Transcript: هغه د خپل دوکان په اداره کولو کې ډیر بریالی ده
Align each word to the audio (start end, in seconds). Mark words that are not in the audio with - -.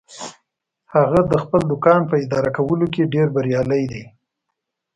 هغه 0.93 1.19
د 1.31 1.33
خپل 1.43 1.61
دوکان 1.71 2.01
په 2.09 2.15
اداره 2.25 2.49
کولو 2.57 2.85
کې 2.93 3.11
ډیر 3.13 3.27
بریالی 3.35 3.83
ده 3.91 4.03